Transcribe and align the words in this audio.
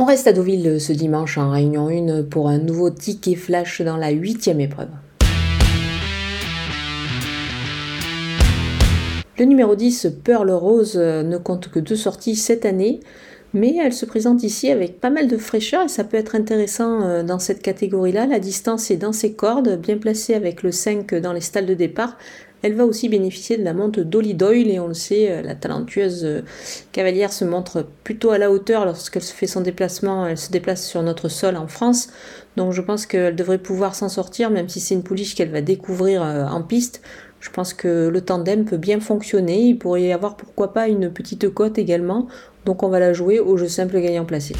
On 0.00 0.04
reste 0.04 0.28
à 0.28 0.32
Deauville 0.32 0.80
ce 0.80 0.92
dimanche 0.92 1.38
en 1.38 1.50
réunion 1.50 1.88
1 1.88 2.22
pour 2.22 2.48
un 2.48 2.58
nouveau 2.58 2.88
ticket 2.88 3.34
flash 3.34 3.82
dans 3.82 3.96
la 3.96 4.10
huitième 4.10 4.60
épreuve. 4.60 4.90
Le 9.36 9.44
numéro 9.44 9.74
10, 9.74 10.12
Pearl 10.22 10.48
Rose, 10.52 10.96
ne 10.96 11.36
compte 11.36 11.66
que 11.68 11.80
deux 11.80 11.96
sorties 11.96 12.36
cette 12.36 12.64
année, 12.64 13.00
mais 13.54 13.76
elle 13.82 13.92
se 13.92 14.04
présente 14.04 14.42
ici 14.42 14.70
avec 14.70 15.00
pas 15.00 15.10
mal 15.10 15.28
de 15.28 15.36
fraîcheur 15.36 15.84
et 15.84 15.88
ça 15.88 16.04
peut 16.04 16.16
être 16.16 16.34
intéressant 16.34 17.02
euh, 17.02 17.22
dans 17.22 17.38
cette 17.38 17.62
catégorie-là. 17.62 18.26
La 18.26 18.38
distance 18.38 18.90
est 18.90 18.96
dans 18.96 19.12
ses 19.12 19.32
cordes, 19.32 19.78
bien 19.78 19.96
placée 19.96 20.34
avec 20.34 20.62
le 20.62 20.72
5 20.72 21.14
dans 21.14 21.32
les 21.32 21.40
stalles 21.40 21.66
de 21.66 21.74
départ. 21.74 22.16
Elle 22.60 22.74
va 22.74 22.84
aussi 22.84 23.08
bénéficier 23.08 23.56
de 23.56 23.62
la 23.62 23.72
monte 23.72 24.00
d'Olly 24.00 24.34
Doyle 24.34 24.68
et 24.68 24.80
on 24.80 24.88
le 24.88 24.94
sait, 24.94 25.30
euh, 25.30 25.42
la 25.42 25.54
talentueuse 25.54 26.24
euh, 26.24 26.42
cavalière 26.92 27.32
se 27.32 27.44
montre 27.44 27.86
plutôt 28.04 28.30
à 28.30 28.38
la 28.38 28.50
hauteur 28.50 28.84
lorsqu'elle 28.84 29.22
fait 29.22 29.46
son 29.46 29.62
déplacement, 29.62 30.26
elle 30.26 30.38
se 30.38 30.50
déplace 30.50 30.86
sur 30.86 31.02
notre 31.02 31.28
sol 31.28 31.56
en 31.56 31.68
France. 31.68 32.08
Donc 32.56 32.72
je 32.72 32.82
pense 32.82 33.06
qu'elle 33.06 33.36
devrait 33.36 33.58
pouvoir 33.58 33.94
s'en 33.94 34.08
sortir 34.08 34.50
même 34.50 34.68
si 34.68 34.80
c'est 34.80 34.94
une 34.94 35.04
pouliche 35.04 35.34
qu'elle 35.34 35.50
va 35.50 35.60
découvrir 35.60 36.22
en 36.22 36.62
piste. 36.62 37.00
Je 37.40 37.50
pense 37.50 37.72
que 37.72 38.08
le 38.08 38.20
tandem 38.20 38.64
peut 38.64 38.76
bien 38.76 39.00
fonctionner. 39.00 39.60
Il 39.60 39.78
pourrait 39.78 40.02
y 40.02 40.12
avoir 40.12 40.36
pourquoi 40.36 40.72
pas 40.72 40.88
une 40.88 41.10
petite 41.10 41.48
cote 41.52 41.78
également. 41.78 42.26
Donc 42.64 42.82
on 42.82 42.88
va 42.88 42.98
la 43.00 43.12
jouer 43.12 43.40
au 43.40 43.56
jeu 43.56 43.68
simple 43.68 44.00
gagnant 44.00 44.24
placé. 44.24 44.54